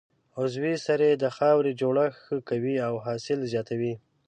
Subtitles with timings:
[0.39, 3.93] عضوي سرې د خاورې جوړښت ښه کوي او حاصل زیاتوي.